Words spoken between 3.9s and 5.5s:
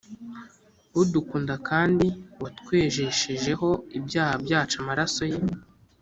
ibyaha byacu amaraso ye,